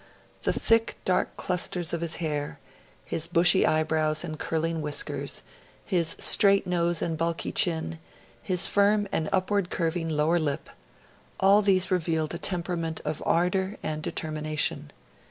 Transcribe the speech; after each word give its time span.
The 0.41 0.51
thick, 0.51 0.97
dark 1.05 1.37
clusters 1.37 1.93
of 1.93 2.01
his 2.01 2.15
hair, 2.15 2.57
his 3.05 3.27
bushy 3.27 3.67
eyebrows 3.67 4.23
and 4.23 4.39
curling 4.39 4.81
whiskers, 4.81 5.43
his 5.85 6.15
straight 6.17 6.65
nose 6.65 7.03
and 7.03 7.15
bulky 7.15 7.51
chin, 7.51 7.99
his 8.41 8.67
firm 8.67 9.07
and 9.11 9.29
upward 9.31 9.69
curving 9.69 10.09
lower 10.09 10.39
lip 10.39 10.71
all 11.39 11.61
these 11.61 11.91
revealed 11.91 12.33
a 12.33 12.39
temperament 12.39 12.99
of 13.05 13.21
ardour 13.27 13.75
and 13.83 14.01
determination. 14.01 14.89